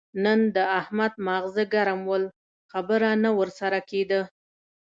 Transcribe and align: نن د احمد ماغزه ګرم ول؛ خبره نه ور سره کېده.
نن 0.23 0.39
د 0.55 0.57
احمد 0.79 1.13
ماغزه 1.25 1.63
ګرم 1.73 1.99
ول؛ 2.09 2.23
خبره 2.71 3.09
نه 3.23 3.29
ور 3.37 3.49
سره 3.59 3.79
کېده. 3.89 4.21